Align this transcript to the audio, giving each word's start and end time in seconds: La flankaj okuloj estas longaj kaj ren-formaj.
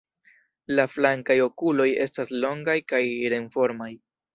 La 0.79 0.85
flankaj 0.93 1.37
okuloj 1.49 1.87
estas 2.09 2.35
longaj 2.47 2.79
kaj 2.95 3.07
ren-formaj. 3.37 3.97